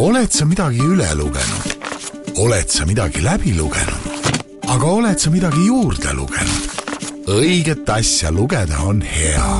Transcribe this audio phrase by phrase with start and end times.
[0.00, 1.66] oled sa midagi üle lugenud?
[2.40, 4.06] oled sa midagi läbi lugenud?
[4.72, 6.64] aga oled sa midagi juurde lugenud?
[7.28, 9.50] õiget asja lugeda on hea.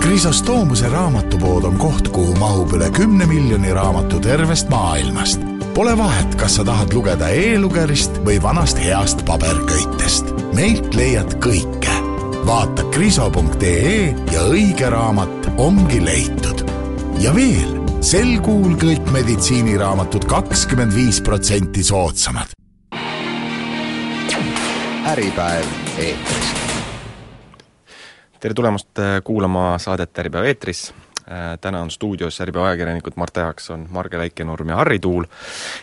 [0.00, 5.40] Krisostoomuse raamatupood on koht, kuhu mahub üle kümne miljoni raamatu tervest maailmast.
[5.76, 10.34] Pole vahet, kas sa tahad lugeda e-lugerist või vanast heast paberköitest.
[10.58, 11.94] meilt leiad kõike.
[12.44, 16.66] vaata kriso.ee ja õige raamat ongi leitud.
[17.22, 22.54] ja veel sel kuul kõik meditsiiniraamatud kakskümmend viis protsenti soodsamad.
[25.10, 25.66] äripäev
[25.98, 26.48] eetris.
[28.40, 30.94] tere tulemast äh, kuulama saadet Äripäev eetris.
[31.28, 35.24] Äh, täna on stuudios Äripäeva ajakirjanikud Mart Eakson, Marge Väikenurm ja Harri Tuul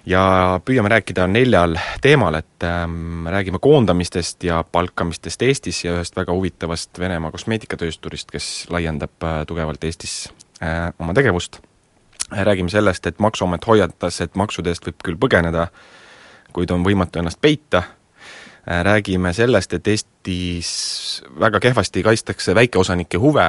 [0.05, 6.34] ja püüame rääkida neljal teemal, et ähm, räägime koondamistest ja palkamistest Eestis ja ühest väga
[6.34, 11.61] huvitavast Venemaa kosmeetikatöösturist, kes laiendab äh, tugevalt Eestis äh, oma tegevust
[12.31, 15.67] räägime sellest, et Maksuamet hoiatas, et maksude eest võib küll põgeneda,
[16.53, 17.83] kuid on võimatu ennast peita,
[18.67, 20.72] räägime sellest, et Eestis
[21.39, 23.48] väga kehvasti kaitstakse väikeosanike huve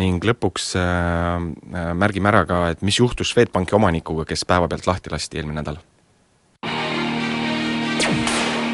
[0.00, 5.42] ning lõpuks äh, märgime ära ka, et mis juhtus Swedbanki omanikuga, kes päevapealt lahti lasti
[5.42, 5.82] eelmine nädal.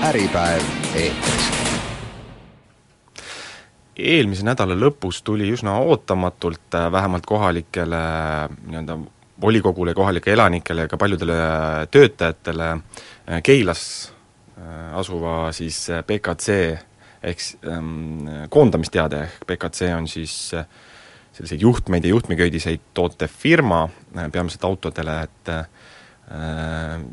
[0.05, 0.62] äripäev
[0.95, 1.53] eetris
[3.97, 8.00] eelmise nädala lõpus tuli üsna ootamatult äh, vähemalt kohalikele
[8.67, 8.98] nii-öelda
[9.41, 11.37] volikogule, kohalikele elanikele ja ka paljudele
[11.91, 13.84] töötajatele äh, Keilas
[14.59, 16.59] äh, asuva siis PKC
[17.25, 20.53] ehk ähm, koondamisteade, ehk PKC on siis
[21.34, 23.89] selliseid juhtmeid ja juhtmeköidiseid tootev firma,
[24.33, 25.65] peamiselt autodele, et äh,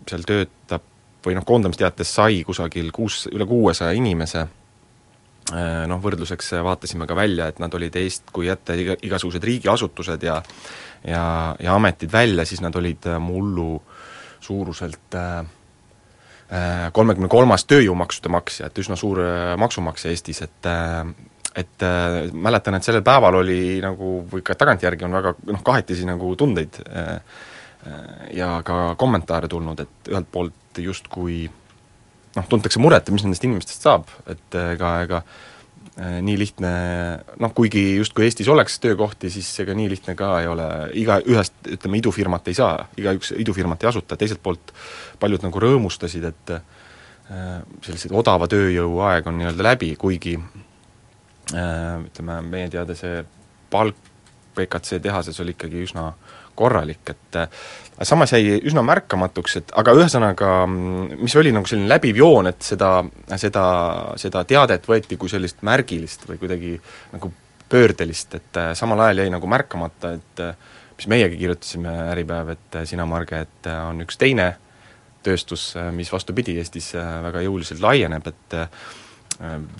[0.09, 0.85] seal töötab
[1.25, 4.45] või noh, koondamisteates sai kusagil kuus, üle kuuesaja inimese
[5.51, 10.41] noh, võrdluseks vaatasime ka välja, et nad olid Eest-, kui jätta iga, igasugused riigiasutused ja
[11.07, 11.23] ja,
[11.59, 13.81] ja ametid välja, siis nad olid äh, mullu
[14.41, 15.43] suuruselt äh,
[16.91, 19.21] kolmekümne kolmas tööjõumaksude maksja, et üsna suur
[19.57, 20.67] maksumaksja Eestis, et
[21.55, 26.07] et äh, mäletan, et sellel päeval oli nagu, või ka tagantjärgi on väga noh, kahetisi
[26.07, 27.17] nagu tundeid äh,
[28.37, 31.43] ja ka kommentaare tulnud, et ühelt poolt justkui
[32.37, 36.71] noh, tuntakse muret, et mis nendest inimestest saab, et ega, ega äh, nii lihtne
[37.41, 40.67] noh, kuigi justkui Eestis oleks töökohti, siis ega nii lihtne ka ei ole,
[41.01, 44.73] iga, ühest ütleme, idufirmat ei saa, igaüks idufirmat ei asuta, teiselt poolt
[45.21, 52.41] paljud nagu rõõmustasid, et äh, sellised odava tööjõu aeg on nii-öelda läbi, kuigi äh, ütleme,
[52.47, 53.23] meie teada see
[53.71, 54.07] palk
[54.55, 56.11] PKC tehases oli ikkagi üsna
[56.55, 57.37] korralik, et
[58.07, 62.97] samas jäi üsna märkamatuks, et aga ühesõnaga, mis oli nagu selline läbiv joon, et seda,
[63.37, 63.65] seda,
[64.21, 66.75] seda teadet võeti kui sellist märgilist või kuidagi
[67.13, 67.31] nagu
[67.71, 70.55] pöördelist, et äh, samal ajal jäi nagu märkamata, et äh,
[70.97, 74.51] mis meiegi kirjutasime Äripäev, et äh, sina, Marge, et on üks teine
[75.23, 78.55] tööstus, mis vastupidi, Eestis väga jõuliselt laieneb, et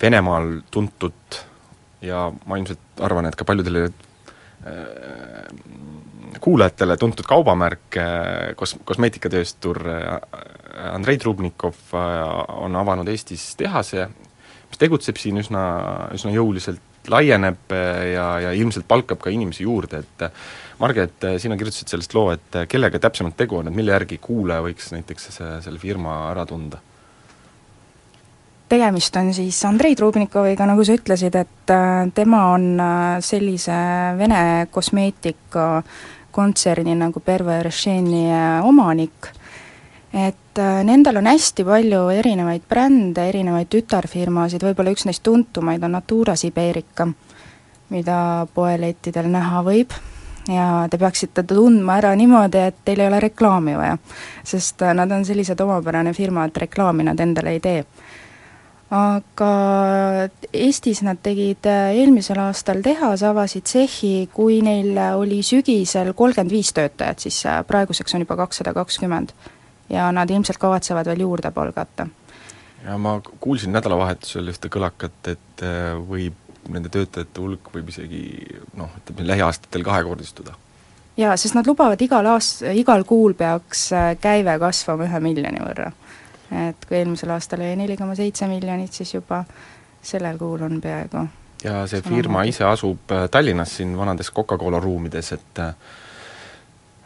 [0.02, 1.38] Venemaal tuntud
[2.02, 3.88] ja ma ilmselt arvan, et ka paljudele
[6.40, 7.98] kuulajatele tuntud kaubamärk,
[8.56, 9.80] kos-, kosmeetikatööstur
[10.92, 14.08] Andrei Trubnikov on avanud Eestis tehase,
[14.70, 15.62] mis tegutseb siin üsna,
[16.16, 20.28] üsna jõuliselt, laieneb ja, ja ilmselt palkab ka inimesi juurde, et
[20.82, 24.64] Marge, et sina kirjutasid sellest loo, et kellega täpsemalt tegu on, et mille järgi kuulaja
[24.64, 26.80] võiks näiteks see, selle firma ära tunda?
[28.72, 31.72] tegemist on siis Andrei Trubnikoviga, nagu sa ütlesid, et
[32.16, 32.80] tema on
[33.20, 33.74] sellise
[34.16, 35.66] Vene kosmeetika
[36.32, 38.26] kontserni nagu Perve Rešeni
[38.66, 39.30] omanik,
[40.12, 45.96] et äh, nendel on hästi palju erinevaid brände, erinevaid tütarfirmasid, võib-olla üks neist tuntumaid on
[45.96, 47.08] Natura Siberica,
[47.92, 48.16] mida
[48.54, 49.94] poelettidel näha võib
[50.48, 53.98] ja te peaksite tundma ära niimoodi, et teil ei ole reklaami vaja.
[54.44, 57.84] sest äh, nad on sellised omapärane firma, et reklaami nad endale ei tee
[58.92, 59.52] aga
[60.52, 66.74] Eestis nad tegid äh, eelmisel aastal tehase, avasid tsehhi, kui neil oli sügisel kolmkümmend viis
[66.76, 69.32] töötajat, siis äh, praeguseks on juba kakssada kakskümmend.
[69.92, 72.06] ja nad ilmselt kavatsevad veel juurde palgata.
[72.84, 76.36] ja ma kuulsin nädalavahetusel ühte kõlakat, et äh, võib,
[76.68, 78.22] nende töötajate hulk võib isegi
[78.76, 80.52] noh, ütleme lähiaastatel kahekordistuda.
[81.16, 83.88] jaa, sest nad lubavad igal aast-, igal kuul peaks
[84.20, 85.92] käive kasvama ühe miljoni võrra
[86.68, 89.44] et kui eelmisel aastal oli neli koma seitse miljonit, siis juba
[90.02, 91.26] sellel kuul on peaaegu
[91.64, 95.74] ja see firma ise asub äh, Tallinnas siin vanades Coca-Cola ruumides, et äh,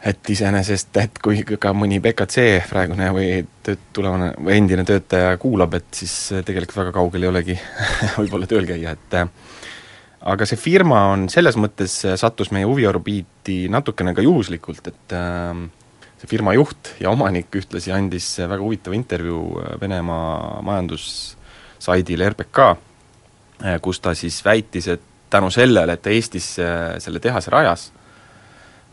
[0.07, 3.29] et iseenesest, et kui ka mõni BKC praegune või
[3.65, 7.57] tööt-, tulevane või endine töötaja kuulab, et siis äh, tegelikult väga kaugel ei olegi
[8.19, 9.17] võib-olla tööl käia, et
[10.27, 15.65] aga see firma on selles mõttes, sattus meie huviorbiiti natukene ka juhuslikult, et äh,
[16.17, 22.65] see firma juht ja omanik ühtlasi andis väga huvitava intervjuu Venemaa majandussaidile RBK,
[23.81, 26.55] kus ta siis väitis, et tänu sellele, et ta Eestis
[27.03, 27.91] selle tehase rajas,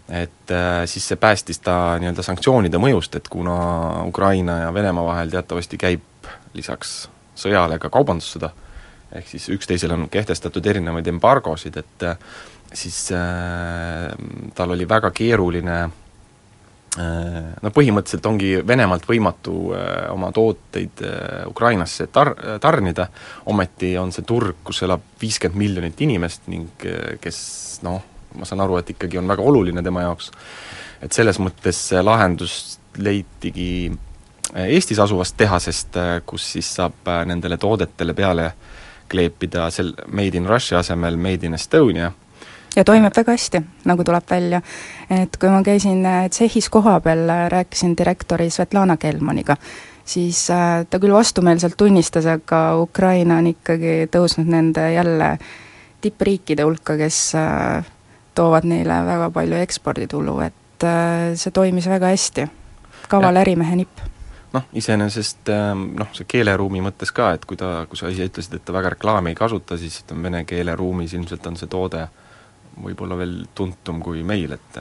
[0.08, 0.52] et
[0.90, 3.56] siis see päästis ta nii-öelda sanktsioonide mõjust, et kuna
[4.04, 7.06] Ukraina ja Venemaa vahel teatavasti käib lisaks
[7.38, 8.52] sõjale ka kaubandussõda,
[9.16, 12.08] ehk siis üksteisele on kehtestatud erinevaid embargosid, et
[12.74, 14.10] siis äh,
[14.54, 15.92] tal oli väga keeruline äh,
[16.94, 23.08] no põhimõtteliselt ongi Venemaalt võimatu äh, oma tooteid äh, Ukrainasse tar-, tarnida,
[23.50, 27.40] ometi on see turg, kus elab viiskümmend miljonit inimest ning äh, kes
[27.82, 27.98] noh,
[28.38, 30.30] ma saan aru, et ikkagi on väga oluline tema jaoks,
[31.02, 33.92] et selles mõttes lahendus leitigi
[34.54, 38.52] äh, Eestis asuvast tehasest, äh, kus siis saab äh, nendele toodetele peale
[39.10, 42.12] kleepida sel Made in Russia asemel Made in Estonia
[42.76, 44.60] ja toimib väga hästi, nagu tuleb välja.
[45.10, 49.56] et kui ma käisin tsehhis kohapeal, rääkisin direktori Svetlana Kelmaniga,
[50.04, 50.46] siis
[50.90, 55.36] ta küll vastumeelselt tunnistas, aga Ukraina on ikkagi tõusnud nende jälle
[56.00, 57.32] tippriikide hulka, kes
[58.34, 60.88] toovad neile väga palju eksporditulu, et
[61.38, 62.48] see toimis väga hästi.
[63.08, 64.00] kaval ärimehe nipp
[64.54, 65.50] noh, iseenesest
[65.98, 68.94] noh, see keeleruumi mõttes ka, et kui ta, kui sa ise ütlesid, et ta väga
[68.94, 72.06] reklaami ei kasuta, siis ütleme, vene keeleruumis ilmselt on see toode
[72.82, 74.80] võib-olla veel tuntum kui meil, et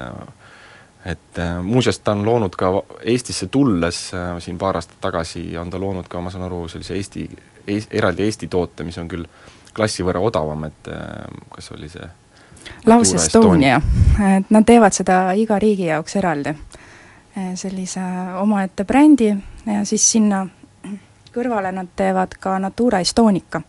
[1.06, 2.70] et muuseas, ta on loonud ka
[3.12, 3.98] Eestisse tulles,
[4.40, 7.26] siin paar aastat tagasi, on ta loonud ka, ma saan aru, sellise Eesti,
[7.92, 9.28] eraldi Eesti toote, mis on küll
[9.76, 10.92] klassi võrra odavam, et
[11.52, 12.08] kas oli see
[12.86, 13.82] Laus Estonia,
[14.38, 16.54] et nad teevad seda iga riigi jaoks eraldi.
[17.60, 18.02] Sellise
[18.40, 19.28] omaette brändi
[19.66, 20.44] ja siis sinna
[21.34, 23.62] kõrvale nad teevad ka Natura Estonica,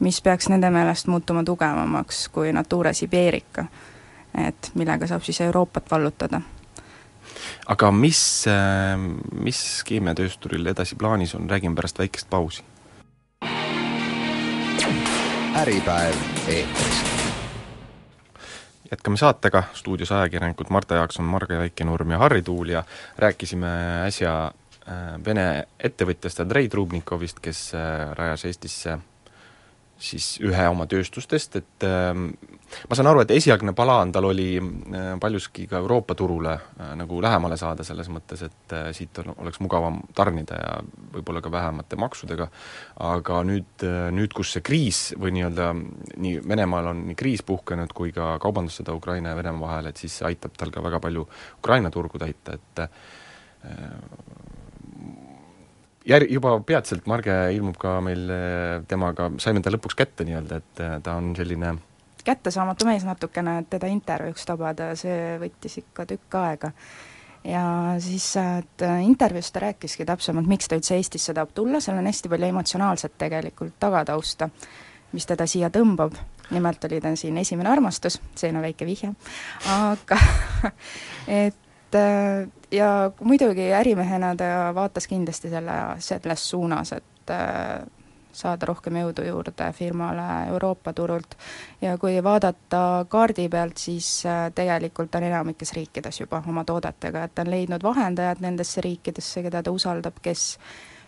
[0.00, 3.66] mis peaks nende meelest muutuma tugevamaks kui Natura Siberica.
[4.36, 6.40] et millega saab siis Euroopat vallutada.
[7.66, 8.44] aga mis,
[9.32, 12.64] mis keemiatöösturil edasi plaanis on, räägime pärast väikest pausi.
[15.56, 16.14] äripäev
[16.48, 17.16] eetris
[18.90, 22.84] jätkame saatega, stuudios ajakirjanikud Marta Jaakson, Marge Väikenurm ja Harri Tuul ja
[23.18, 23.66] rääkisime
[24.06, 24.52] äsja
[25.26, 27.72] Vene ettevõtjast Andrei Trubnikovist, kes
[28.14, 28.98] rajas Eestisse
[29.98, 32.12] siis ühe oma tööstustest, et äh,
[32.88, 37.20] ma saan aru, et esialgne plaan tal oli äh, paljuski ka Euroopa turule äh, nagu
[37.22, 40.72] lähemale saada, selles mõttes, et äh, siit on, oleks mugavam tarnida ja
[41.14, 42.48] võib-olla ka vähemate maksudega,
[43.08, 45.70] aga nüüd nüüd kus see kriis või nii-öelda
[46.22, 50.18] nii Venemaal on nii kriis puhkenud kui ka kaubandussõda Ukraina ja Venemaa vahel, et siis
[50.20, 51.26] see aitab tal ka väga palju
[51.60, 52.84] Ukraina turgu täita, et
[56.06, 58.30] jär-, juba peatselt Marge ilmub ka meil
[58.88, 61.76] temaga, saime ta lõpuks kätte nii-öelda, et ta on selline
[62.26, 66.72] kättesaamatu mees natukene, et teda intervjuuks tabada, see võttis ikka tükk aega.
[67.46, 67.64] ja
[68.02, 72.30] siis, et intervjuus ta rääkiski täpsemalt, miks ta üldse Eestisse tahab tulla, seal on hästi
[72.32, 74.48] palju emotsionaalset tegelikult tagatausta,
[75.12, 76.16] mis teda siia tõmbab,
[76.50, 79.12] nimelt oli ta siin esimene armastus, selline väike vihje,
[79.76, 80.18] aga
[81.44, 82.00] et
[82.70, 87.32] ja muidugi ärimehena ta vaatas kindlasti selle, selles suunas, et
[88.36, 91.36] saada rohkem jõudu juurde firmale Euroopa turult.
[91.80, 94.08] Ja kui vaadata kaardi pealt, siis
[94.54, 99.62] tegelikult on enamikes riikides juba oma toodetega, et ta on leidnud vahendajad nendesse riikidesse, keda
[99.62, 100.58] ta usaldab, kes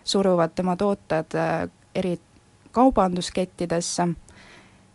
[0.04, 1.36] suruvad tema tooted
[1.94, 2.16] eri
[2.72, 4.08] kaubanduskettidesse.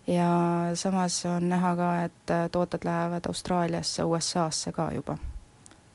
[0.08, 0.32] Ja
[0.75, 5.17] samas on näha ka, et tooted lähevad Austraaliasse, USA-sse ka juba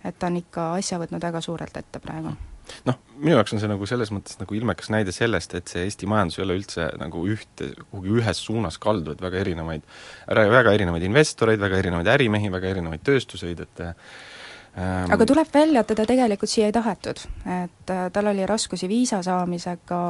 [0.09, 2.33] et ta on ikka asja võtnud väga suurelt ette praegu.
[2.85, 6.09] noh, minu jaoks on see nagu selles mõttes nagu ilmekas näide sellest, et see Eesti
[6.11, 9.87] majandus ei ole üldse nagu ühte, kuhugi ühes suunas kaldu, et väga erinevaid,
[10.29, 15.93] väga erinevaid investoreid, väga erinevaid ärimehi, väga erinevaid tööstuseid, et ähm, aga tuleb välja, et
[15.95, 17.25] teda tegelikult siia ei tahetud,
[17.63, 20.03] et äh, tal oli raskusi viisa saamisega,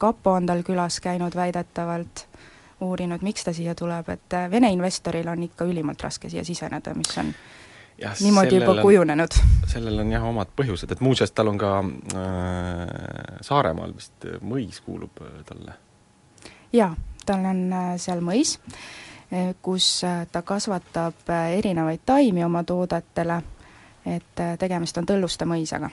[0.00, 2.26] kapo on tal külas käinud väidetavalt,
[2.80, 6.94] uurinud, miks ta siia tuleb, et äh, Vene investoril on ikka ülimalt raske siia siseneda,
[6.96, 7.34] mis on
[8.00, 9.36] jah, niimoodi juba on, kujunenud.
[9.68, 15.22] sellel on jah, omad põhjused, et muuseas tal on ka äh, Saaremaal vist mõis kuulub
[15.24, 15.76] äh, talle?
[16.72, 16.92] jaa,
[17.26, 18.56] tal on äh, seal mõis,
[19.32, 19.92] äh, kus
[20.32, 23.42] ta kasvatab erinevaid taimi oma toodetele,
[24.08, 25.90] et tegemist on Tõlluste mõisaga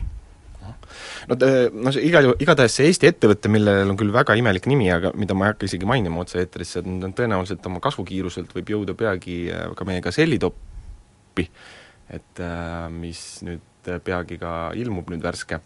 [1.28, 4.90] no noh, see igal juhul, igatahes see Eesti ettevõte, millel on küll väga imelik nimi,
[4.92, 8.96] aga mida ma ei hakka isegi mainima otse-eetrisse, et nad tõenäoliselt oma kasvukiiruselt võib jõuda
[9.00, 9.38] peagi
[9.78, 11.48] ka meie gasellitoppi,
[12.14, 13.64] et äh, mis nüüd
[14.04, 15.62] peagi ka ilmub nüüd värske.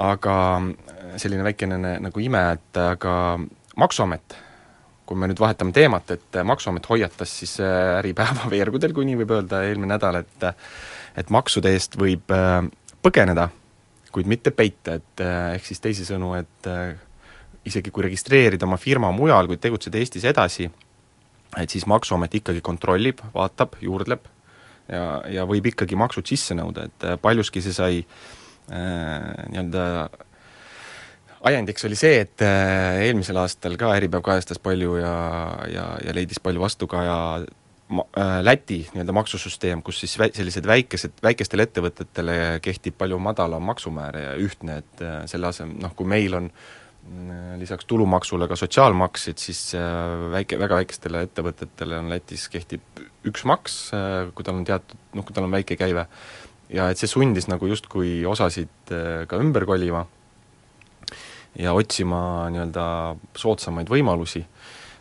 [0.00, 0.34] aga
[1.20, 3.14] selline väikene nagu ime, et aga
[3.80, 4.36] Maksuamet,
[5.06, 9.64] kui me nüüd vahetame teemat, et Maksuamet hoiatas siis Äripäeva veergudel, kui nii võib öelda,
[9.66, 10.50] eelmine nädal, et
[11.18, 12.62] et maksude eest võib äh,
[13.02, 13.48] põgeneda,
[14.14, 16.68] kuid mitte peita, et ehk siis teisisõnu, et
[17.66, 20.66] isegi kui registreerida oma firma mujal, kuid tegutseda Eestis edasi,
[21.58, 24.26] et siis Maksuamet ikkagi kontrollib, vaatab, juurdleb
[24.90, 29.86] ja, ja võib ikkagi maksud sisse nõuda, et paljuski see sai äh, nii-öelda
[31.46, 35.14] ajendiks oli see, et äh, eelmisel aastal ka Äripäev kajastas palju ja,
[35.72, 37.16] ja, ja leidis palju vastukaja
[37.88, 43.64] ma-, äh, Läti nii-öelda maksusüsteem, kus siis vä-, sellised väikesed, väikestele ettevõtetele kehtib palju madalam
[43.70, 46.50] maksumäär ja ühtne, et äh, selle asemel, noh kui meil on
[47.60, 49.72] lisaks tulumaksule ka sotsiaalmaks, et siis
[50.32, 53.80] väike, väga väikestele ettevõtetele on Lätis kehtib üks maks,
[54.36, 56.06] kui tal on teatud, noh kui tal on väike käive,
[56.70, 58.92] ja et see sundis nagu justkui osasid
[59.26, 60.04] ka ümber kolima
[61.58, 62.86] ja otsima nii-öelda
[63.36, 64.44] soodsamaid võimalusi,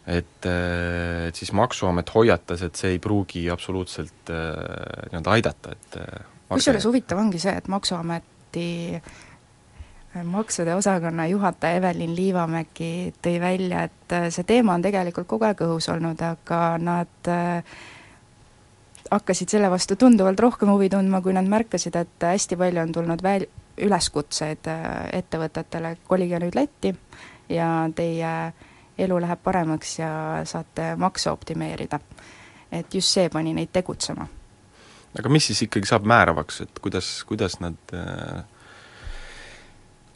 [0.10, 6.02] et, et siis Maksuamet hoiatas, et see ei pruugi absoluutselt nii-öelda aidata, et
[6.50, 8.70] kusjuures huvitav ongi see, et Maksuameti
[10.24, 15.90] maksude osakonna juhataja Evelin Liivamägi tõi välja, et see teema on tegelikult kogu aeg õhus
[15.94, 17.30] olnud, aga nad
[19.12, 23.24] hakkasid selle vastu tunduvalt rohkem huvi tundma, kui nad märkasid, et hästi palju on tulnud
[23.26, 23.48] väl-,
[23.86, 26.94] üleskutseid äh, ettevõtetele, kolige nüüd Lätti
[27.50, 28.34] ja teie
[29.00, 30.12] elu läheb paremaks ja
[30.46, 32.00] saate makse optimeerida.
[32.72, 34.28] et just see pani neid tegutsema.
[35.20, 38.44] aga mis siis ikkagi saab määravaks, et kuidas, kuidas nad äh,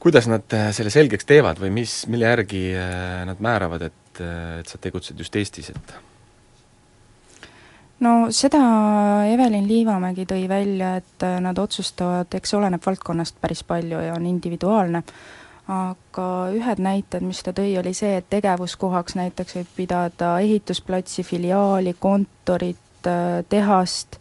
[0.03, 2.65] kuidas nad äh, selle selgeks teevad või mis, mille järgi
[3.27, 4.23] nad määravad, et,
[4.59, 5.95] et sa tegutsed just Eestis, et?
[8.03, 8.59] No seda
[9.31, 14.25] Evelin Liivamägi tõi välja, et äh, nad otsustavad, eks oleneb valdkonnast päris palju ja on
[14.27, 15.03] individuaalne,
[15.71, 21.95] aga ühed näited, mis ta tõi, oli see, et tegevuskohaks näiteks võib pidada ehitusplatsi, filiaali,
[21.99, 24.19] kontorit, äh, tehast,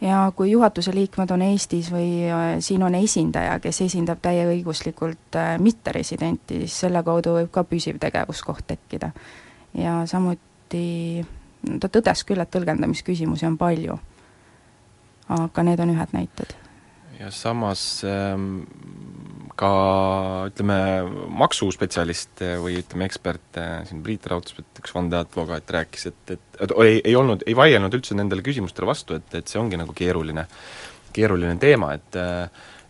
[0.00, 6.62] ja kui juhatuse liikmed on Eestis või äh, siin on esindaja, kes esindab täieõiguslikult mitteresidenti,
[6.64, 9.12] siis selle kaudu võib ka püsiv tegevuskoht tekkida.
[9.74, 11.26] ja samuti
[11.80, 13.98] ta tõdes küll, et tõlgendamisküsimusi on palju.
[15.30, 16.54] aga need on ühed näited.
[17.20, 18.62] ja samas ähm,
[19.60, 19.70] ka
[20.48, 20.78] ütleme,
[21.42, 27.16] maksuspetsialist või ütleme, ekspert, siin Priit Raudsepp, üks vandeadvokaat rääkis, et, et, et ei, ei
[27.18, 30.46] olnud, ei vaielnud üldse nendele küsimustele vastu, et, et see ongi nagu keeruline,
[31.16, 32.22] keeruline teema, et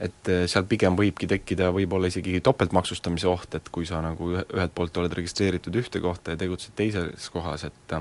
[0.01, 4.97] et seal pigem võibki tekkida võib-olla isegi topeltmaksustamise oht, et kui sa nagu ühelt poolt
[4.97, 7.99] oled registreeritud ühte kohta ja tegutsed teises kohas, et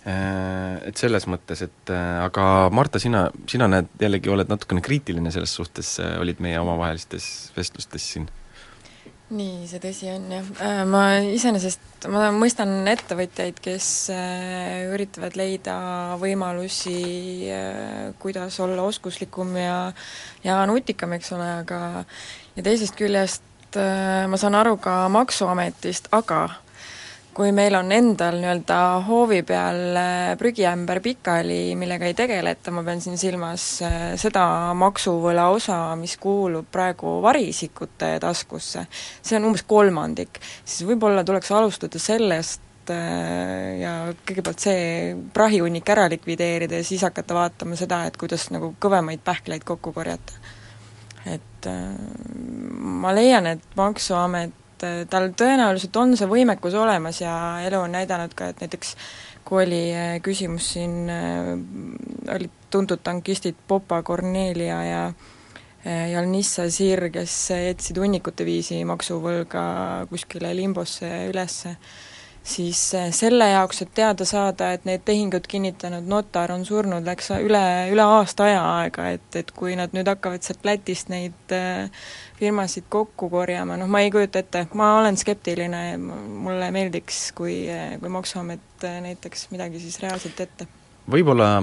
[0.00, 0.59] Äh,
[0.90, 2.44] et selles mõttes, et äh, aga
[2.74, 8.12] Marta, sina, sina näed, jällegi oled natukene kriitiline selles suhtes, äh, olid meie omavahelistes vestlustes
[8.14, 8.28] siin?
[9.30, 10.46] nii see tõsi on, jah.
[10.90, 14.08] Ma iseenesest, ma mõistan ettevõtjaid, kes
[14.90, 15.76] üritavad leida
[16.18, 16.96] võimalusi,
[18.18, 19.76] kuidas olla oskuslikum ja
[20.42, 21.78] ja nutikam, eks ole, aga
[22.56, 26.48] ja teisest küljest ma saan aru ka Maksuametist, aga
[27.40, 33.00] kui meil on endal nii-öelda hoovi peal äh, prügiämber pikali, millega ei tegeleta, ma pean
[33.00, 34.42] siin silmas äh, seda
[34.76, 38.84] maksuvõla osa, mis kuulub praegu variisikute taskusse,
[39.24, 44.84] see on umbes kolmandik, siis võib-olla tuleks alustada sellest äh, ja kõigepealt see
[45.32, 50.36] prahihunnik ära likvideerida ja siis hakata vaatama seda, et kuidas nagu kõvemaid pähkleid kokku korjata.
[51.24, 51.72] et
[53.00, 57.34] ma leian, et Maksuamet et äh, tal tõenäoliselt on see võimekus olemas ja
[57.66, 58.94] elu on näidanud ka, et näiteks
[59.44, 61.52] kui oli äh, küsimus siin, äh,
[62.34, 65.02] olid tuntud tankistid Popa Kornelia ja
[65.80, 69.62] ja Nissa Sir, kes jätsid hunnikute viisi maksuvõlga
[70.10, 71.72] kuskile limbosse ülesse,
[72.42, 72.80] siis
[73.10, 78.06] selle jaoks, et teada saada, et need tehingud kinnitanud notar on surnud, läks üle, üle
[78.16, 81.54] aasta aja aega, et, et kui nad nüüd hakkavad sealt Lätist neid
[82.40, 87.62] firmasid kokku korjama, noh ma ei kujuta ette, ma olen skeptiline mulle meeldiks, kui,
[88.00, 90.68] kui Maksuamet näitaks midagi siis reaalselt ette.
[91.10, 91.56] Võib-olla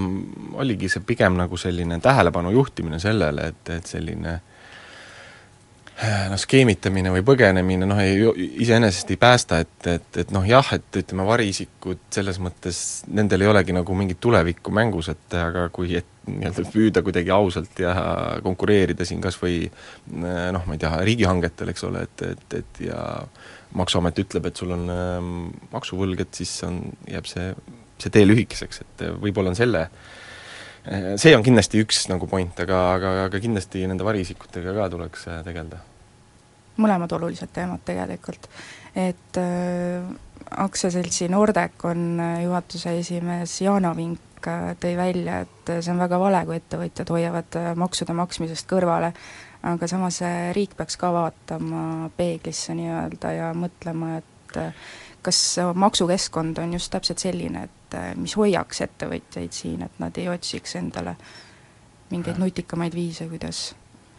[0.60, 4.57] oligi see pigem nagu selline tähelepanu juhtimine sellele, et, et selline äh,
[5.98, 8.20] noh, skeemitamine või põgenemine noh, ei,
[8.62, 13.50] iseenesest ei päästa, et, et, et noh jah, et ütleme, variisikud selles mõttes, nendel ei
[13.50, 17.94] olegi nagu mingit tulevikku mängus, et aga kui et nii-öelda püüda kuidagi ausalt ja
[18.44, 19.64] konkureerida siin kas või
[20.12, 23.02] noh, ma ei tea, riigihangetel, eks ole, et, et, et ja
[23.78, 25.18] Maksuamet ütleb, et sul on äh,
[25.74, 27.50] maksuvõlg, et siis on, jääb see,
[28.00, 29.88] see tee lühikeseks, et võib-olla on selle
[31.20, 35.44] see on kindlasti üks nagu point, aga, aga, aga kindlasti nende variisikutega ka tuleks äh,
[35.48, 35.82] tegeleda
[36.78, 38.50] mõlemad olulised teemad tegelikult.
[38.96, 40.06] et äh,
[40.52, 46.20] aktsiaseltsi Nordec on äh, juhatuse esimees Jaana Vink äh, tõi välja, et see on väga
[46.22, 49.12] vale, kui ettevõtjad hoiavad äh, maksude maksmisest kõrvale,
[49.68, 50.22] aga samas
[50.56, 54.60] riik peaks ka vaatama peeglisse nii-öelda ja mõtlema, et
[55.26, 55.40] kas
[55.76, 57.77] maksukeskkond on just täpselt selline, et
[58.16, 61.16] mis hoiaks ettevõtjaid siin, et nad ei otsiks endale
[62.12, 63.70] mingeid nutikamaid viise, kuidas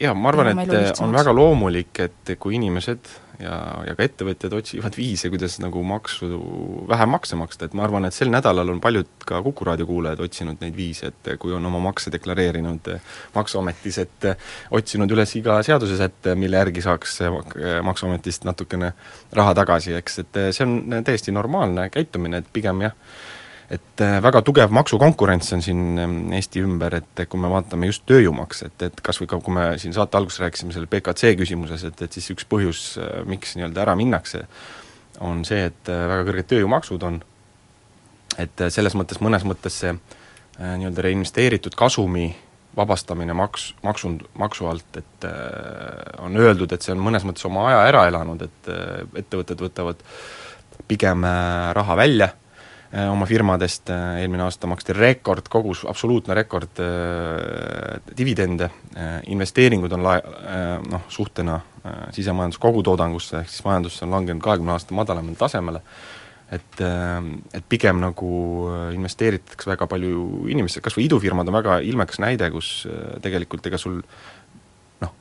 [0.01, 3.11] jaa, ma arvan, et on väga loomulik, et kui inimesed
[3.43, 3.55] ja,
[3.87, 6.29] ja ka ettevõtjad otsivad viise, kuidas nagu maksu,
[6.89, 10.23] vähem makse maksta, et ma arvan, et sel nädalal on paljud ka Kuku raadio kuulajad
[10.25, 12.93] otsinud neid viise, et kui on oma makse deklareerinud
[13.35, 14.29] Maksuametis, et
[14.75, 17.19] otsinud üles iga seadusesätte, mille järgi saaks
[17.87, 18.93] Maksuametist natukene
[19.39, 22.97] raha tagasi, eks, et see on täiesti normaalne käitumine, et pigem jah,
[23.71, 28.07] et äh, väga tugev maksukonkurents on siin ähm, Eesti ümber, et kui me vaatame just
[28.09, 31.85] tööjõumakse, et, et kas või ka, kui me siin saate alguses rääkisime selle BKC küsimuses,
[31.89, 34.47] et, et siis üks põhjus, äh, miks nii-öelda ära minnakse,
[35.25, 37.23] on see, et äh, väga kõrged tööjõumaksud on,
[38.39, 39.97] et selles mõttes, mõnes mõttes see
[40.59, 42.33] nii-öelda reinvesteeritud kasumi
[42.79, 45.33] vabastamine maks, maksu, maksu alt, et äh,
[46.25, 50.05] on öeldud, et see on mõnes mõttes oma aja ära elanud, et äh, ettevõtted võtavad
[50.91, 52.31] pigem äh, raha välja.
[52.33, 52.48] äh,,
[52.89, 58.71] oma firmadest, äh, eelmine aasta maksti rekordkogus, absoluutne rekord äh, dividende,
[59.29, 60.21] investeeringud on la-,
[60.89, 61.59] noh, suhtena
[62.13, 65.83] sisemajandus kogutoodangusse, ehk siis majandusse on langenud kahekümne aasta madalamale tasemele,
[66.53, 68.31] et, et pigem nagu
[68.97, 72.73] investeeritakse väga palju inimestesse, kas või idufirmad on väga ilmekas näide, kus
[73.25, 74.01] tegelikult ega sul
[75.05, 75.15] noh,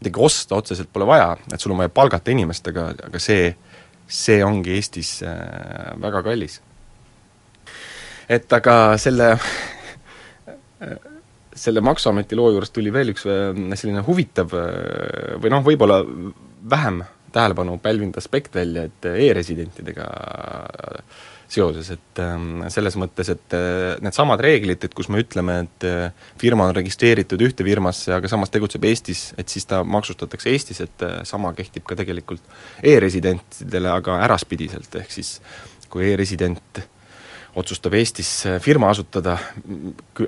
[0.00, 3.52] midagi osta otseselt pole vaja, et sul on vaja palgata inimest, aga, aga see,
[4.06, 5.18] see ongi Eestis
[6.00, 6.62] väga kallis
[8.28, 9.34] et aga selle
[11.58, 16.02] selle Maksuameti loo juures tuli veel üks äh, selline huvitav äh, või noh, võib-olla
[16.70, 17.02] vähem
[17.34, 20.06] tähelepanu pälvinud aspekt välja, et e-residentidega
[21.48, 25.86] seoses, et ähm, selles mõttes, et äh, needsamad reeglid, et kus me ütleme, et
[26.40, 31.08] firma on registreeritud ühte firmasse, aga samas tegutseb Eestis, et siis ta maksustatakse Eestis, et
[31.28, 32.44] sama kehtib ka tegelikult
[32.84, 35.38] e-residentidele, aga äraspidiselt, ehk siis
[35.88, 36.82] kui e-resident
[37.58, 39.36] otsustab Eestis äh, firma asutada,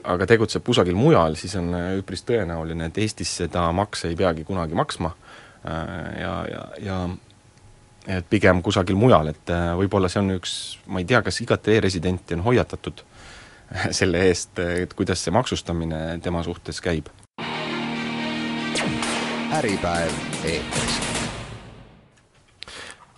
[0.02, 4.44] aga tegutseb kusagil mujal, siis on äh, üpris tõenäoline, et Eestis seda makse ei peagi
[4.48, 5.74] kunagi maksma äh,
[6.20, 7.00] ja, ja, ja
[8.10, 10.54] et pigem kusagil mujal, et võib-olla see on üks,
[10.88, 13.04] ma ei tea, kas igat e-residenti on hoiatatud
[13.98, 17.12] selle eest, et kuidas see maksustamine tema suhtes käib.
[19.60, 20.12] äripäev
[20.46, 21.09] eetris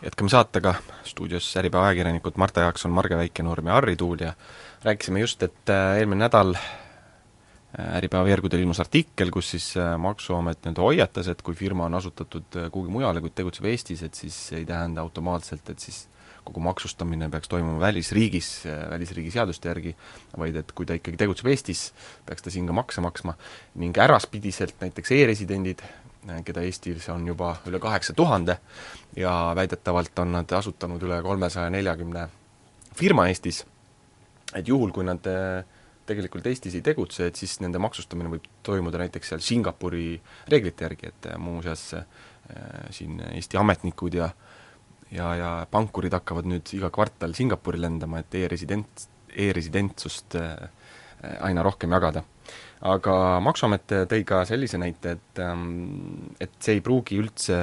[0.02, 4.32] jätkame saatega, stuudios Äripäeva ajakirjanikud Marta Jaakson, Marge Väikenurm ja Harri Tuul ja
[4.84, 10.64] rääkisime just, et äh, eelmine nädal äh, Äripäeva veergudel ilmus artikkel, kus siis äh, Maksuamet
[10.64, 14.66] nii-öelda hoiatas, et kui firma on asutatud kuhugi mujale, kuid tegutseb Eestis, et siis ei
[14.66, 16.08] tähenda automaatselt, et siis
[16.44, 19.94] kogu maksustamine peaks toimuma välisriigis, välisriigi seaduste järgi,
[20.38, 21.92] vaid et kui ta ikkagi tegutseb Eestis,
[22.26, 23.36] peaks ta siin ka makse maksma.
[23.78, 25.86] Ning äraspidiselt näiteks e-residendid,
[26.46, 28.58] keda Eestis on juba üle kaheksa tuhande
[29.16, 32.28] ja väidetavalt on nad asutanud üle kolmesaja neljakümne
[32.94, 33.62] firma Eestis,
[34.54, 35.64] et juhul, kui nad eh,
[36.06, 40.14] tegelikult Eestis ei tegutse, et siis nende maksustamine võib toimuda näiteks seal Singapuri
[40.52, 41.92] reeglite järgi, et eh, muuseas
[42.92, 44.26] siin Eesti ametnikud ja
[45.12, 50.36] ja, ja pankurid hakkavad nüüd iga kvartal Singapuri lendama, et e-resident, e-residentsust
[51.46, 52.24] aina rohkem jagada
[52.88, 57.58] aga Maksuamet tõi ka sellise näite, et ähm, et see ei pruugi üldse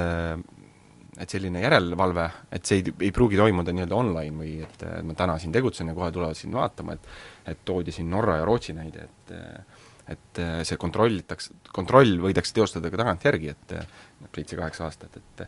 [1.20, 5.36] et selline järelevalve, et see ei, ei pruugi toimuda nii-öelda online või et ma täna
[5.42, 9.08] siin tegutsen ja kohe tulevad sind vaatama, et et toodi siin Norra ja Rootsi näide,
[9.08, 9.34] et
[10.10, 13.74] et see kontrollitakse, kontroll võidakse teostada ka tagantjärgi, et
[14.34, 15.44] seitse-kaheksa aastat, et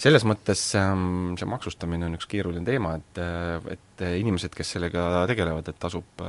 [0.00, 3.20] selles mõttes ähm, see maksustamine on üks keeruline teema, et,
[3.74, 6.24] et inimesed, kes sellega tegelevad, et tasub,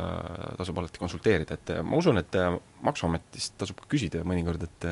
[0.60, 2.42] tasub alati konsulteerida, et ma usun, et
[2.86, 4.90] Maksuametist tasub ka küsida mõnikord, et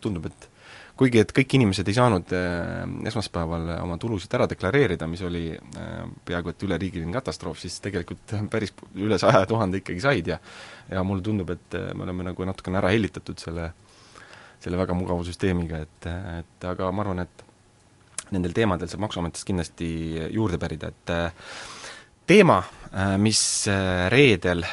[0.00, 0.48] tundub, et
[0.98, 5.92] kuigi et kõik inimesed ei saanud äh, esmaspäeval oma tulusid ära deklareerida, mis oli äh,
[6.26, 10.38] peaaegu et üleriigiline katastroof, siis tegelikult päris üle saja tuhande ikkagi said ja
[10.90, 13.70] ja mulle tundub, et me oleme nagu natukene ära hellitatud selle,
[14.60, 16.10] selle väga mugava süsteemiga, et,
[16.42, 17.46] et aga ma arvan, et
[18.32, 19.88] nendel teemadel saab Maksuametist kindlasti
[20.32, 21.54] juurde pärida, et äh,
[22.28, 22.58] teema,
[22.92, 24.64] äh, mis äh, reedel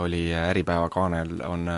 [0.00, 1.68] oli Äripäeva kaanel, on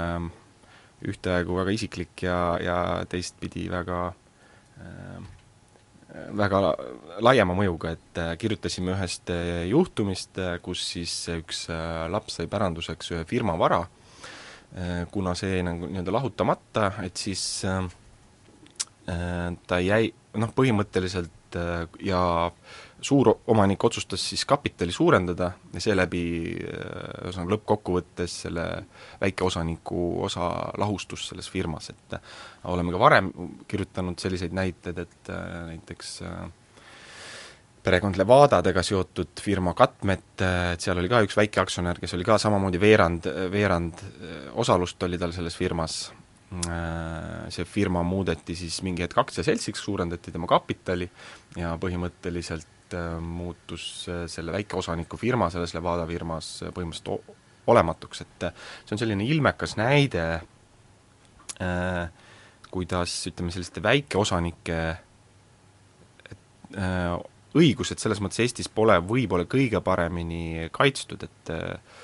[1.04, 2.76] ühtaegu väga isiklik ja, ja
[3.08, 4.06] teistpidi väga
[6.34, 6.58] väga
[7.24, 9.30] laiema mõjuga, et kirjutasime ühest
[9.66, 11.64] juhtumist, kus siis üks
[12.12, 13.80] laps sai päranduseks ühe firma vara,
[15.10, 17.42] kuna see jäi nagu nii-öelda lahutamata, et siis
[19.04, 21.58] ta jäi, noh, põhimõtteliselt
[22.02, 22.20] ja
[23.04, 26.22] suuromanik otsustas siis kapitali suurendada ja seeläbi
[26.56, 28.64] ühesõnaga lõppkokkuvõttes selle
[29.20, 30.48] väikeosaniku osa
[30.80, 32.18] lahustus selles firmas, et
[32.72, 33.30] oleme ka varem
[33.68, 35.32] kirjutanud selliseid näiteid, et
[35.68, 36.44] näiteks äh,
[37.84, 42.38] perekond Levadadega seotud firma Katmet, et seal oli ka üks väike aktsionär, kes oli ka
[42.40, 44.00] samamoodi veerand, veerand
[44.64, 46.06] osalust oli tal selles firmas,
[47.54, 51.08] see firma muudeti siis mingi hetk aktsiaseltsiks, suurendati tema kapitali
[51.58, 58.48] ja põhimõtteliselt äh, muutus äh, selle väikeosaniku firma selles Levada firmas äh, põhimõtteliselt olematuks, et
[58.84, 60.42] see on selline ilmekas näide,
[62.68, 64.80] kuidas ütleme, selliste väikeosanike
[67.54, 72.02] õigused selles mõttes Eestis pole võib-olla kõige paremini kaitstud, et äh,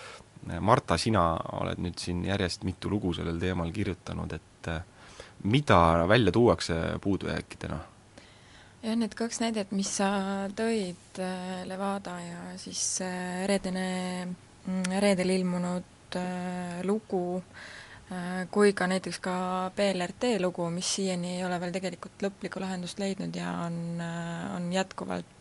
[0.60, 4.82] Marta, sina oled nüüd siin järjest mitu lugu sellel teemal kirjutanud, et äh,
[5.44, 7.80] mida välja tuuakse puudujääkidena?
[8.82, 10.08] jah, need kaks näidet, mis sa
[10.56, 13.02] tõid, äh, Levada ja siis
[13.50, 13.90] reedene,
[14.66, 15.96] mm, reedel ilmunud
[16.82, 17.42] lugu,
[18.50, 19.34] kui ka näiteks ka
[19.76, 23.76] BLRT lugu, mis siiani ei ole veel tegelikult lõplikku lahendust leidnud ja on,
[24.56, 25.39] on jätkuvalt äh,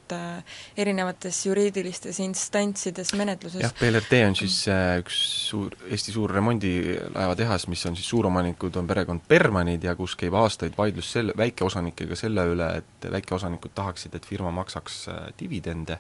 [0.79, 5.19] erinevates juriidilistes instantsides menetluses jah, BLRT on siis äh, üks
[5.49, 10.77] suur, Eesti suur remondilaevatehas, mis on siis suuromanikud, on perekond Bermanid ja kus käib aastaid
[10.77, 15.99] vaidlus selle, väikeosanikega selle üle, et väikeosanikud tahaksid, et firma maksaks äh, dividende,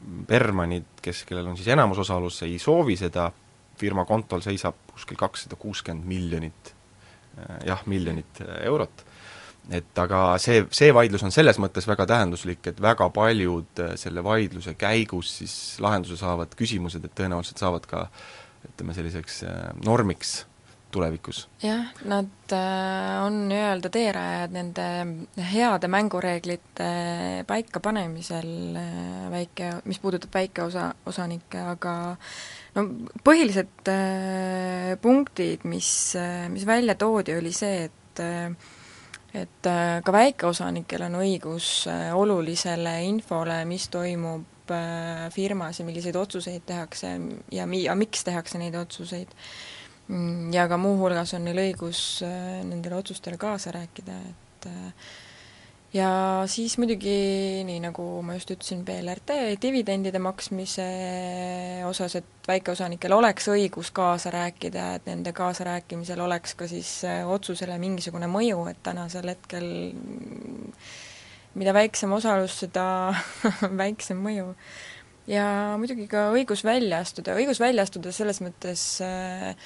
[0.00, 3.26] Bermanid, kes, kellel on siis enamusosalus, ei soovi seda,
[3.76, 6.70] firma kontol seisab kuskil kakssada kuuskümmend miljonit,
[7.68, 9.04] jah, miljonit eurot
[9.70, 14.24] et aga see, see vaidlus on selles mõttes väga tähenduslik, et väga paljud äh, selle
[14.26, 18.06] vaidluse käigus siis lahenduse saavad küsimused, et tõenäoliselt saavad ka
[18.66, 20.40] ütleme, selliseks äh, normiks
[20.90, 21.44] tulevikus.
[21.62, 24.88] jah, nad äh, on nii-öelda teerajajad nende
[25.52, 26.90] heade mängureeglite
[27.46, 28.50] paikapanemisel
[29.30, 31.94] väike, mis puudutab väikeosa, osanikke, aga
[32.74, 32.86] no
[33.22, 33.94] põhilised
[35.06, 35.94] punktid, mis,
[36.50, 38.26] mis välja toodi, oli see, et
[39.34, 46.18] et äh, ka väikeosanikel on õigus äh, olulisele infole, mis toimub äh, firmas ja milliseid
[46.18, 47.14] otsuseid tehakse
[47.54, 49.30] ja mi-, ja miks tehakse neid otsuseid.
[50.10, 54.70] Mm, ja ka muuhulgas on neil õigus nendele otsustele kaasa rääkida, et
[55.94, 56.10] ja
[56.50, 57.14] siis muidugi,
[57.66, 60.86] nii nagu ma just ütlesin, BLRT dividendide maksmise
[61.88, 67.78] osas, et väikeosanikel oleks õigus kaasa rääkida, et nende kaasarääkimisel oleks ka siis äh, otsusele
[67.82, 69.70] mingisugune mõju, et tänasel hetkel
[71.58, 72.84] mida väiksem osalus, seda
[73.82, 74.52] väiksem mõju.
[75.30, 75.46] ja
[75.78, 79.56] muidugi ka õigus välja astuda, õigus välja astuda selles mõttes äh,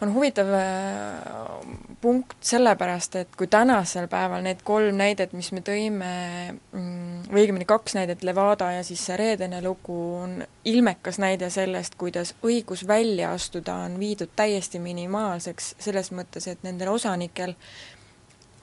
[0.00, 1.66] on huvitav äh,
[2.00, 6.10] punkt sellepärast, et kui tänasel päeval need kolm näidet, mis me tõime,
[6.52, 10.36] mm, või õigemini kaks näidet, Levada ja siis see reedene lugu, on
[10.68, 16.92] ilmekas näide sellest, kuidas õigus välja astuda on viidud täiesti minimaalseks, selles mõttes, et nendel
[16.92, 17.56] osanikel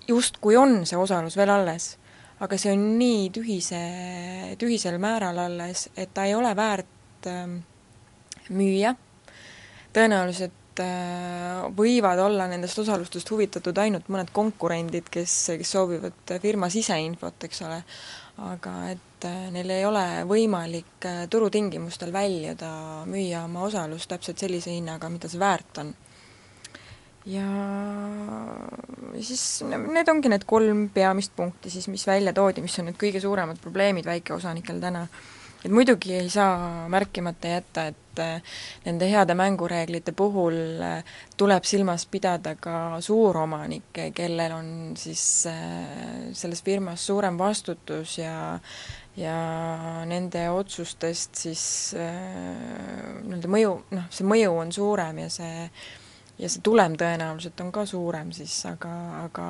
[0.08, 1.96] justkui on see osalus veel alles,
[2.44, 3.84] aga see on nii tühise,
[4.62, 7.64] tühisel määral alles, et ta ei ole väärt ähm,
[8.54, 8.94] müüa,
[9.94, 10.63] tõenäoliselt
[11.78, 17.82] võivad olla nendest osalustest huvitatud ainult mõned konkurendid, kes, kes soovivad firma siseinfot, eks ole,
[18.50, 22.72] aga et äh, neil ei ole võimalik äh, turutingimustel väljuda,
[23.10, 25.94] müüa oma osalust täpselt sellise hinnaga, mida see väärt on.
[27.26, 27.46] ja
[29.24, 33.22] siis need ongi need kolm peamist punkti siis, mis välja toodi, mis on need kõige
[33.24, 35.06] suuremad probleemid väikeosanikel täna
[35.64, 42.06] et muidugi ei saa märkimata jätta, et äh, nende heade mängureeglite puhul äh, tuleb silmas
[42.12, 48.60] pidada ka suuromanikke, kellel on siis äh, selles firmas suurem vastutus ja
[49.14, 49.34] ja
[50.10, 55.68] nende otsustest siis nii-öelda mõju, noh, see mõju on suurem ja see
[56.42, 58.94] ja see tulem tõenäoliselt on ka suurem siis, aga,
[59.28, 59.48] aga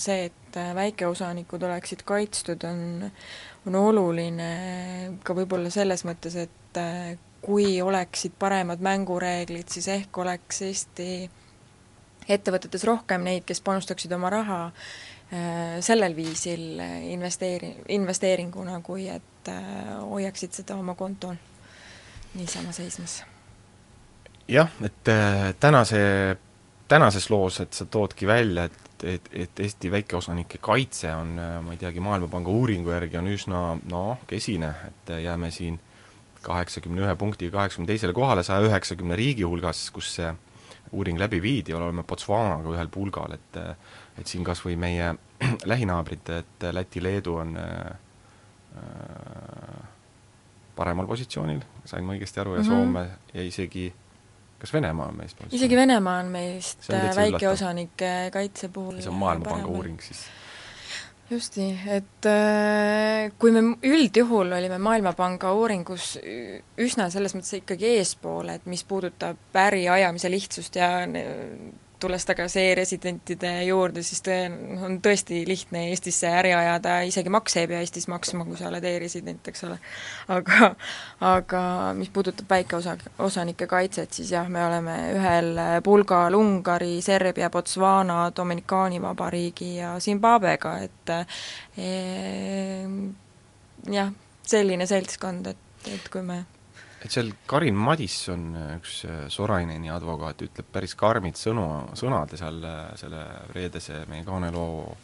[0.00, 3.10] see, et väikeosanikud oleksid kaitstud, on,
[3.66, 4.50] on oluline
[5.24, 11.08] ka võib-olla selles mõttes, et äh, kui oleksid paremad mängureeglid, siis ehk oleks Eesti
[12.28, 16.80] ettevõtetes rohkem neid, kes panustaksid oma raha äh, sellel viisil
[17.12, 19.68] investeeri-, investeeringuna, kui et äh,
[20.00, 21.36] hoiaksid seda oma kontol
[22.34, 23.22] niisama seismas.
[24.48, 25.08] jah, et
[25.60, 26.00] tänase,
[26.88, 31.80] tänases loos, et sa toodki välja, et et, et Eesti väikeosanike kaitse on, ma ei
[31.80, 35.80] teagi, Maailmapanga uuringu järgi on üsna noh, kesine, et jääme siin
[36.44, 40.30] kaheksakümne ühe punktiga kaheksakümne teisele kohale saja üheksakümne riigi hulgas, kus see
[40.94, 43.60] uuring läbi viidi, oleme Botswanaga ühel pulgal, et
[44.20, 45.14] et siin kas või meie
[45.72, 47.98] lähinaabrid, et Läti, Leedu on äh,
[50.76, 52.70] paremal positsioonil, sain ma õigesti aru, ja -hmm.
[52.70, 53.92] Soome ja isegi
[54.64, 60.00] kas Venemaa on meist isegi Venemaa on meist väikeosanike kaitse puhul see on Maailmapanga uuring
[60.04, 60.24] siis?
[61.30, 66.18] Just nii, et äh, kui me üldjuhul olime Maailmapanga uuringus
[66.84, 70.90] üsna selles mõttes ikkagi eespool, et mis puudutab äri ajamise lihtsust ja
[72.00, 74.54] tulles tagasi e-residentide juurde, siis tõ-,
[74.84, 78.84] on tõesti lihtne Eestisse äri ajada, isegi makse ei pea Eestis maksma, kui sa oled
[78.88, 79.78] e-resident, eks ole.
[80.34, 80.70] aga,
[81.24, 81.62] aga
[81.98, 89.00] mis puudutab väikeosa, osanike kaitset, siis jah, me oleme ühel pulgal Ungari, Serbia, Botswana, Dominikaani
[89.02, 91.14] Vabariigi ja Zimbabwega, et
[91.78, 91.92] e,
[93.94, 94.12] jah,
[94.44, 96.42] selline seltskond, et, et kui me
[97.04, 98.44] et seal Karin Madisson,
[98.78, 101.66] üks äh, Soraineni advokaat, ütleb päris karmid sõnu,
[101.98, 104.96] sõnad seal äh, selle reedese meie kaaneloo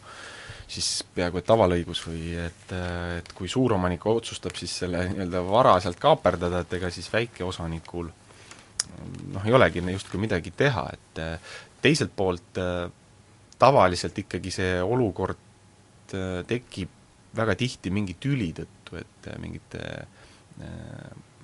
[0.71, 5.75] siis peaaegu et tavalõigus või et, äh, et kui suuromanik otsustab siis selle nii-öelda vara
[5.83, 11.21] sealt kaaperdada, et ega siis väikeosanikul noh, ei olegi justkui midagi teha, et
[11.81, 12.57] teiselt poolt
[13.61, 15.37] tavaliselt ikkagi see olukord
[16.49, 16.97] tekib
[17.37, 19.83] väga tihti mingi tüli tõttu, et mingite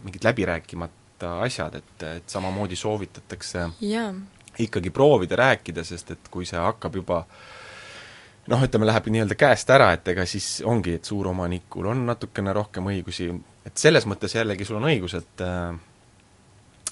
[0.04, 4.16] mingid läbirääkimata asjad, et, et samamoodi soovitatakse yeah.
[4.60, 7.24] ikkagi proovida rääkida, sest et kui see hakkab juba
[8.48, 12.90] noh, ütleme, läheb nii-öelda käest ära, et ega siis ongi, et suuromanikul on natukene rohkem
[12.94, 13.30] õigusi,
[13.68, 15.76] et selles mõttes jällegi sul on õigus, et äh,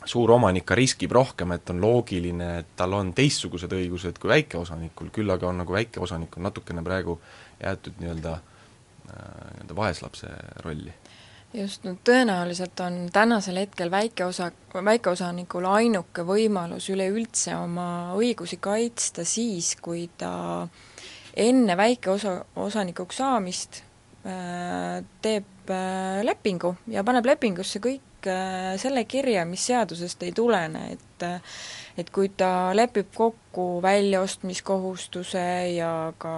[0.06, 5.32] suuromanik ka riskib rohkem, et on loogiline, et tal on teistsugused õigused kui väikeosanikul, küll
[5.32, 7.20] aga on nagu väikeosanikul natukene praegu
[7.62, 10.34] jäetud nii-öelda äh, nii-öelda vaeslapse
[10.65, 10.94] rolli
[11.56, 17.88] just, no tõenäoliselt on tänasel hetkel väikeosa, väikeosanikul ainuke võimalus üleüldse oma
[18.18, 20.68] õigusi kaitsta siis, kui ta
[21.36, 23.82] enne väikeosa, osanikuks saamist
[24.26, 30.88] äh, teeb äh, lepingu ja paneb lepingusse kõik äh, selle kirja, mis seadusest ei tulene,
[30.96, 31.28] et
[31.97, 36.36] et kui ta lepib kokku väljaostmiskohustuse ja ka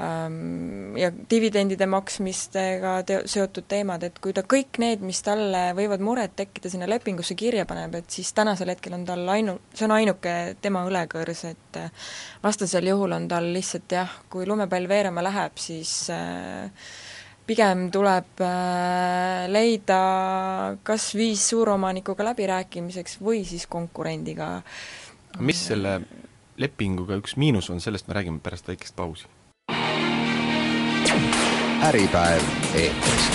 [0.00, 6.04] ähm, ja dividendide maksmistega te-, seotud teemad, et kui ta kõik need, mis talle võivad
[6.04, 9.96] muret tekkida, sinna lepingusse kirja paneb, et siis tänasel hetkel on tal ainu-, see on
[9.96, 12.06] ainuke tema õlekõrs, et äh,
[12.44, 16.68] vastasel juhul on tal lihtsalt jah, kui lumepall veerema läheb, siis äh,
[17.46, 20.00] pigem tuleb äh, leida
[20.82, 24.62] kas viis suuromanikuga läbirääkimiseks või siis konkurendiga.
[25.38, 26.00] mis selle
[26.56, 29.26] lepinguga üks miinus on, sellest me räägime pärast väikest pausi.
[31.86, 32.42] äripäev
[32.74, 33.30] eetris.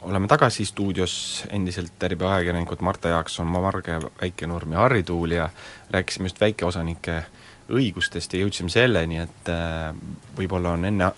[0.00, 5.50] oleme tagasi stuudios, endiselt Äripäeva ajakirjanikud Marta Jaakson, Marge Väike-Nurm ja Harri Tuul ja
[5.90, 7.22] rääkisime just väikeosanike
[7.68, 9.94] õigustest ja jõudsime selleni, et äh,
[10.36, 11.12] võib-olla on enne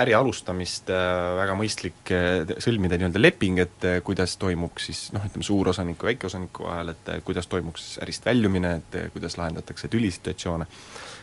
[0.00, 5.24] äri alustamist äh, väga mõistlik äh, sõlmida nii-öelda leping, et äh, kuidas toimuks siis noh,
[5.26, 10.66] ütleme suurosaniku väikeosaniku vahel, et kuidas toimuks ärist väljumine, et kuidas lahendatakse tülisituatsioone.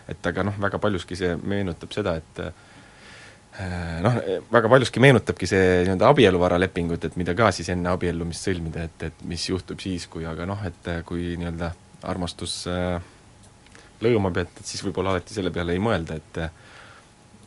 [0.07, 2.39] et aga noh, väga paljuski see meenutab seda, et
[4.05, 4.19] noh,
[4.53, 9.25] väga paljuski meenutabki see nii-öelda abieluvaralepingut, et mida ka siis enne abiellumist sõlmida, et, et
[9.27, 11.73] mis juhtub siis, kui aga noh, et kui nii-öelda
[12.07, 12.61] armastus
[14.05, 16.41] lõõmab, et, et siis võib-olla alati selle peale ei mõelda, et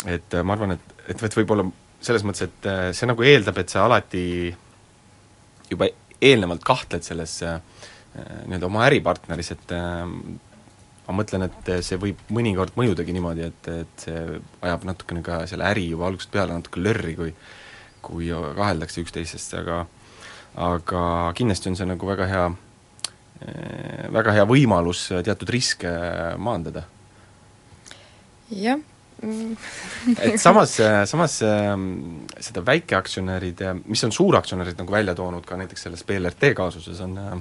[0.09, 1.67] et ma arvan, et et, et võib-olla
[2.01, 4.23] selles mõttes, et äh, see nagu eeldab, et sa alati
[5.71, 7.59] juba eelnevalt kahtled selles äh,
[8.47, 10.05] nii-öelda oma äripartneris, et äh,
[11.07, 15.67] ma mõtlen, et see võib mõnikord mõjudagi niimoodi, et, et see ajab natukene ka selle
[15.69, 17.35] äri juba algusest peale natuke lörri, kui
[18.01, 19.83] kui kaheldakse üksteisesse, aga
[20.57, 21.01] aga
[21.37, 22.47] kindlasti on see nagu väga hea,
[24.17, 25.91] väga hea võimalus teatud riske
[26.41, 26.87] maandada.
[28.49, 28.81] jah,
[29.20, 30.76] et samas,
[31.11, 37.00] samas ähm, seda väikeaktsionäride, mis on suuraktsionärid nagu välja toonud ka näiteks selles BLRT kaasuses,
[37.04, 37.35] on äh,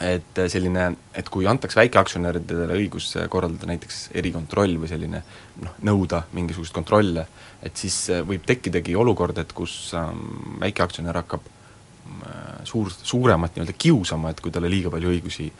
[0.00, 5.20] et selline, et kui antakse väikeaktsionäridele õigus korraldada näiteks erikontroll või selline
[5.60, 7.26] noh, nõuda mingisugust kontrolle,
[7.62, 13.76] et siis äh, võib tekkidagi olukord, et kus ähm, väikeaktsionär hakkab äh, suur, suuremat nii-öelda
[13.76, 15.50] kiusama, et kui talle liiga palju õigusi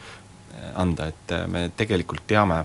[0.76, 2.58] anda, et me tegelikult teame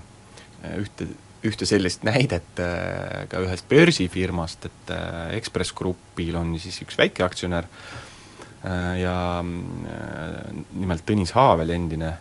[0.82, 1.06] ühte
[1.50, 7.68] ühte sellist näidet äh, ka ühest börsifirmast, et äh, Ekspress Grupil on siis üks väikeaktsionär
[7.68, 12.16] äh, ja nimelt Tõnis Haavel, endine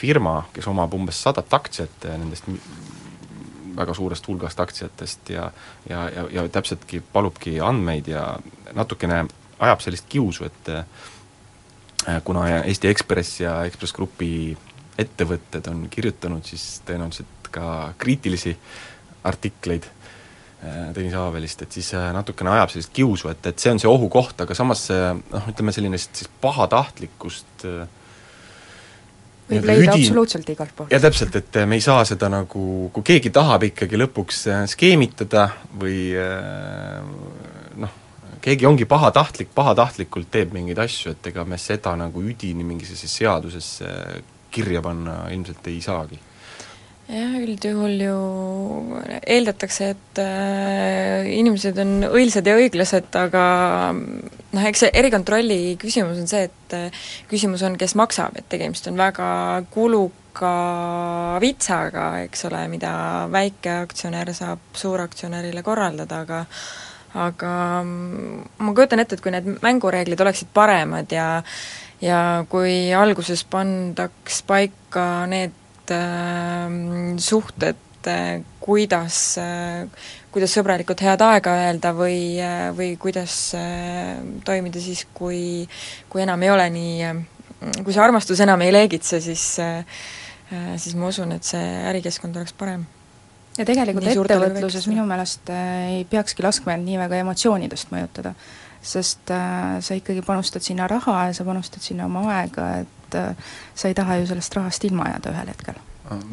[0.00, 2.46] firma, kes omab umbes sadat aktsiat nendest
[3.76, 5.50] väga suurest hulgast aktsiatest ja
[5.88, 8.24] ja, ja, ja täpseltki palubki andmeid ja
[8.76, 9.24] natukene
[9.60, 10.70] ajab sellist kiusu, et
[12.24, 14.56] kuna Eesti Ekspress ja Ekspress Grupi
[15.00, 18.56] ettevõtted on kirjutanud siis tõenäoliselt ka kriitilisi
[19.28, 23.80] artikleid äh, Tõnis Aavelist, et siis äh, natukene ajab sellist kiusu, et, et see on
[23.82, 27.88] see ohukoht, aga samas see noh, ütleme selline siis pahatahtlikkust äh,
[29.50, 30.92] võib leida üdin- absoluutselt igalt poolt.
[30.92, 35.48] ja täpselt, et me ei saa seda nagu, kui keegi tahab ikkagi lõpuks äh, skeemitada
[35.80, 37.00] või äh,
[37.82, 37.96] noh,
[38.40, 43.94] keegi ongi pahatahtlik, pahatahtlikult teeb mingeid asju, et ega me seda nagu üdini mingisugusesse seadusesse
[44.50, 46.18] kirja panna ilmselt ei saagi.
[47.10, 48.18] Jah, üldjuhul ju
[49.20, 53.44] eeldatakse, et äh, inimesed on õilsad ja õiglased, aga
[53.94, 58.86] noh, eks see erikontrolli küsimus on see, et äh, küsimus on, kes maksab, et tegemist
[58.90, 59.30] on väga
[59.74, 60.54] kuluka
[61.42, 62.92] vitsaga, eks ole, mida
[63.32, 66.44] väikeaktsionär saab suuraktsionärile korraldada, aga
[67.10, 71.40] aga mm, ma kujutan ette, et kui need mängureeglid oleksid paremad ja
[72.00, 75.59] ja kui alguses pandaks paika need
[77.20, 79.88] suhted äh,, kuidas äh,,
[80.30, 83.54] kuidas sõbralikult head aega öelda või äh,, või kuidas
[84.46, 85.66] toimida siis, kui
[86.08, 87.10] kui enam ei ole nii
[87.84, 89.44] kui see armastus enam ei leegitse, siis
[90.80, 92.88] siis ma usun, et see ärikeskkond oleks parem
[93.58, 98.34] ja tegelikult Nii ettevõtluses minu meelest ei peakski laskma end nii väga emotsioonidest mõjutada.
[98.80, 103.88] sest sa ikkagi panustad sinna raha ja sa panustad sinna oma aega, et äh, sa
[103.90, 105.78] ei taha ju sellest rahast ilma jääda ühel hetkel.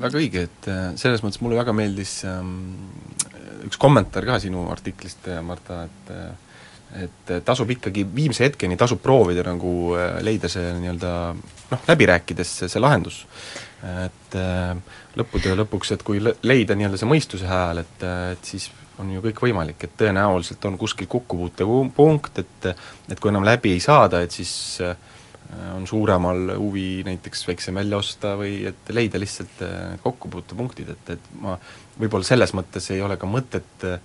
[0.02, 2.58] väga õige, et äh, selles mõttes mulle väga meeldis ähm,
[3.68, 6.14] üks kommentaar ka sinu artiklist, äh, Marta, et
[6.98, 9.92] et tasub ikkagi, viimse hetkeni tasub proovida nagu
[10.24, 13.26] leida see nii-öelda noh, läbi rääkides see, see lahendus.
[13.84, 14.38] et
[15.20, 18.70] lõppude lõpuks, et kui le- leida nii-öelda see mõistuse hääl, et, et siis
[19.02, 22.70] on ju kõik võimalik, et tõenäoliselt on kuskil kokkupuutepunkt, et
[23.12, 24.96] et kui enam läbi ei saada, et siis äh,
[25.74, 31.30] on suuremal huvi näiteks väiksem välja osta või et leida lihtsalt äh, kokkupuutepunktid, et, et
[31.40, 31.56] ma
[32.00, 34.00] võib-olla selles mõttes ei ole ka mõtet äh,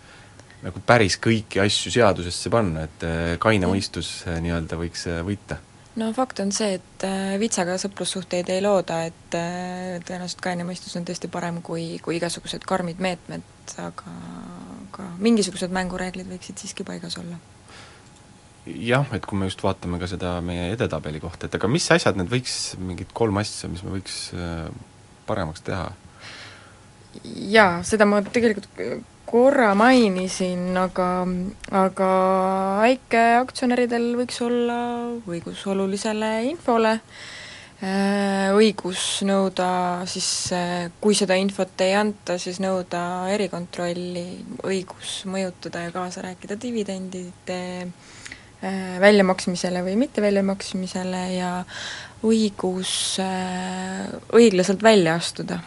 [0.63, 5.59] nagu päris kõiki asju seadusesse panna, et äh, kaine mõistus äh, nii-öelda võiks äh, võita.
[5.99, 10.95] no fakt on see, et äh, vitsaga sõprussuhteid ei looda, et äh, tõenäoliselt kaine mõistus
[10.99, 13.47] on tõesti parem kui, kui igasugused karmid meetmed,
[13.83, 14.15] aga
[14.93, 17.39] aga mingisugused mängureeglid võiksid siiski paigas olla.
[18.67, 22.19] Jah, et kui me just vaatame ka seda meie edetabeli kohta, et aga mis asjad
[22.19, 24.69] need võiks, mingid kolm asja, mis me võiks äh,
[25.27, 25.91] paremaks teha?
[27.53, 28.69] jaa, seda ma tegelikult
[29.29, 31.09] korra mainisin, aga,
[31.77, 32.09] aga
[32.83, 34.79] väikeaktsionäridel võiks olla
[35.29, 36.95] õigus olulisele infole,
[37.83, 39.69] õigus nõuda
[40.09, 40.29] siis,
[41.03, 43.03] kui seda infot ei anta, siis nõuda
[43.35, 44.27] erikontrolli,
[44.69, 48.13] õigus mõjutada ja kaasa rääkida dividendide äh,
[49.03, 51.53] väljamaksmisele või mitte väljamaksmisele ja
[52.23, 55.59] õigus äh, õiglaselt välja astuda.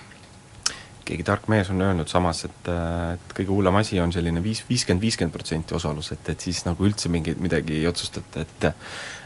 [1.05, 2.69] Keegi tark mees on öelnud samas, et,
[3.13, 6.87] et kõige hullem asi on selline viis, viiskümmend, viiskümmend protsenti osalus, et, et siis nagu
[6.87, 8.71] üldse mingi, midagi ei otsustata, et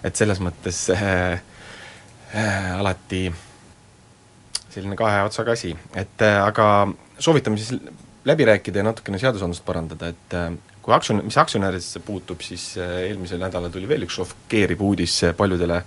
[0.03, 1.39] et selles mõttes äh,
[2.35, 3.29] äh, alati
[4.69, 7.79] selline kahe otsaga asi, et äh, aga soovitame siis
[8.27, 10.51] läbi rääkida ja natukene seadusandlust parandada, et äh,
[10.89, 15.37] kui aktsion-, mis aktsionäridesse puutub, siis äh, eelmisel nädalal tuli veel üks šokeeriv uudis äh,
[15.37, 15.83] paljudele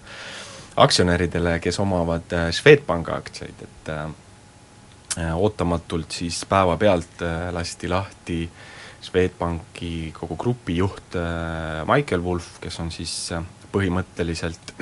[0.83, 4.07] aktsionäridele, kes omavad äh, Swedbanka aktsiaid, et äh,
[5.19, 8.51] Äh, ootamatult siis päevapealt äh, lasti lahti
[9.03, 13.13] Swedbanki kogu grupi juht äh, Michael Wolf, kes on siis
[13.73, 14.73] põhimõtteliselt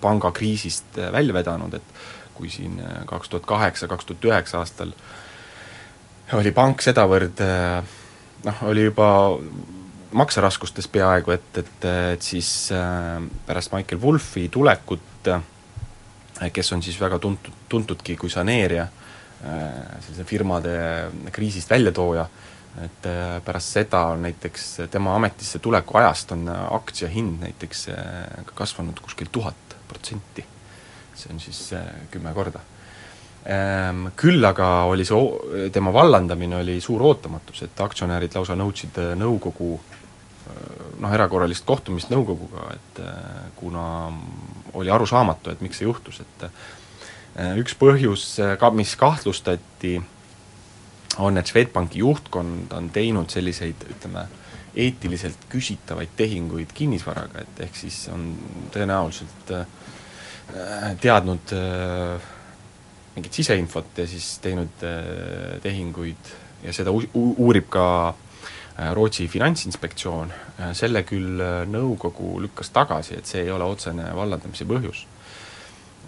[0.00, 1.92] pangakriisist välja vedanud, et
[2.32, 4.94] kui siin kaks tuhat kaheksa, kaks tuhat üheksa aastal
[6.36, 7.40] oli pank sedavõrd
[8.46, 9.08] noh, oli juba
[10.16, 12.48] makseraskustes peaaegu, et, et, et siis
[13.46, 15.30] pärast Michael Wolfi tulekut,
[16.52, 18.86] kes on siis väga tuntud, tuntudki kui saneerija,
[19.42, 20.76] sellise firmade
[21.34, 22.26] kriisist väljatooja,
[22.84, 23.08] et
[23.44, 27.86] pärast seda on näiteks tema ametisse tuleku ajast on aktsia hind näiteks
[28.54, 30.44] kasvanud kuskil tuhat protsenti.
[31.16, 31.70] see on siis
[32.10, 32.60] kümme korda.
[34.16, 39.68] Küll aga oli see, tema vallandamine oli suur ootamatus, et aktsionärid lausa nõudsid nõukogu
[40.98, 43.00] noh, erakorralist kohtumist nõukoguga, et
[43.54, 43.84] kuna
[44.74, 46.46] oli arusaamatu, et miks see juhtus, et
[47.60, 48.26] üks põhjus
[48.58, 49.94] ka, mis kahtlustati,
[51.22, 54.26] on, et Swedbanki juhtkond on teinud selliseid, ütleme,
[54.76, 58.26] eetiliselt küsitavaid tehinguid kinnisvaraga, et ehk siis on
[58.74, 62.26] tõenäoliselt äh, teadnud äh,
[63.16, 66.30] mingit siseinfot ja siis teinud äh, tehinguid
[66.64, 70.32] ja seda uurib ka äh, Rootsi finantsinspektsioon,
[70.76, 75.04] selle küll äh, nõukogu lükkas tagasi, et see ei ole otsene vallandamise põhjus.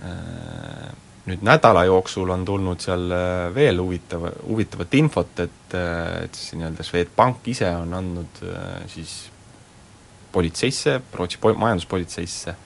[0.05, 0.89] Äh,
[1.29, 6.57] nüüd nädala jooksul on tulnud seal äh, veel huvitav, huvitavat infot, et, äh, et siis
[6.57, 9.17] nii-öelda Swedbank ise on andnud äh, siis
[10.33, 12.57] politseisse, Rootsi po-, majanduspolitseisse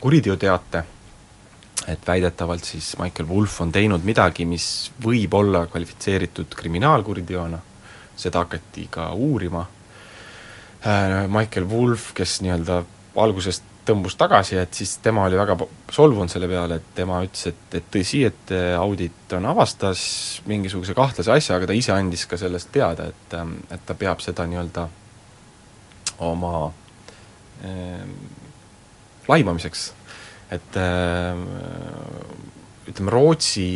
[0.00, 0.82] kuriteoteate,
[1.86, 7.58] et väidetavalt siis Michael Wolf on teinud midagi, mis võib olla kvalifitseeritud kriminaalkuriteona,
[8.16, 9.66] seda hakati ka uurima,
[11.28, 12.82] Michael Wolf, kes nii-öelda
[13.22, 15.56] algusest tõmbus tagasi, et siis tema oli väga
[15.94, 20.00] solvunud selle peale, et tema ütles, et, et tõsi, et audit on, avastas
[20.50, 23.36] mingisuguse kahtlase asja, aga ta ise andis ka sellest teada, et,
[23.70, 24.88] et ta peab seda nii-öelda
[26.26, 26.54] oma
[27.64, 28.02] äh,
[29.28, 29.92] laimamiseks.
[30.54, 31.40] Et äh,
[32.86, 33.66] ütleme, Rootsi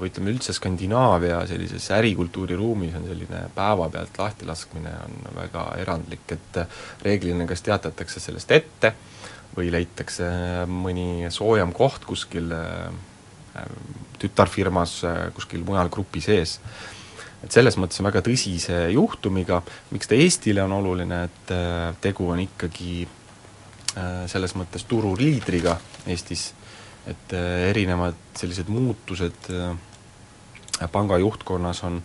[0.00, 6.60] või ütleme üldse Skandinaavia sellises ärikultuuri ruumis on selline päevapealt lahtilaskmine on väga erandlik, et
[7.04, 8.92] reeglina kas teatatakse sellest ette
[9.56, 10.28] või leitakse
[10.68, 13.66] mõni soojem koht kuskil äh,
[14.22, 16.58] tütarfirmas äh, kuskil mujal grupi sees.
[17.42, 22.30] et selles mõttes on väga tõsise juhtumiga, miks ta Eestile on oluline, et äh, tegu
[22.30, 23.02] on ikkagi
[24.26, 25.74] selles mõttes turuliidriga
[26.08, 26.46] Eestis,
[27.06, 27.34] et
[27.68, 29.50] erinevad sellised muutused
[30.94, 31.98] panga juhtkonnas on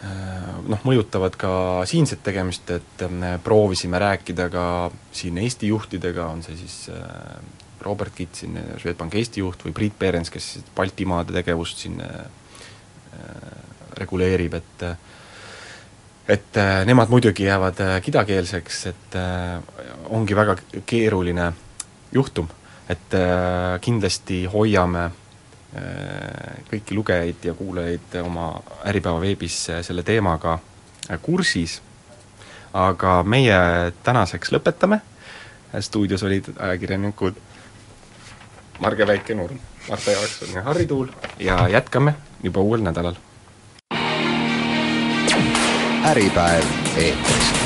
[0.00, 1.52] noh, mõjutavad ka
[1.88, 4.64] siinset tegemist, et äh, proovisime rääkida ka
[5.12, 7.36] siin Eesti juhtidega, on see siis äh,
[7.84, 12.24] Robert Kitsin, Swedbanki Eesti juht, või Priit Perens, kes Baltimaade tegevust siin äh,
[14.00, 14.84] reguleerib, et
[16.28, 19.16] et nemad muidugi jäävad kidakeelseks, et
[20.08, 20.56] ongi väga
[20.86, 21.52] keeruline
[22.12, 22.48] juhtum,
[22.88, 23.16] et
[23.80, 25.08] kindlasti hoiame
[25.70, 28.48] Äh, kõiki lugejaid ja kuulajaid oma
[28.90, 31.76] Äripäeva veebis äh, selle teemaga äh, kursis,
[32.74, 33.54] aga meie
[34.02, 34.98] tänaseks lõpetame,
[35.78, 37.38] stuudios olid ajakirjanikud
[38.82, 41.14] Marge Väike-Nurm, Marta Jaakson ja Harri Tuul.
[41.38, 43.14] Ja jätkame juba uuel nädalal.
[46.04, 46.64] Äripäev
[46.96, 47.59] eetris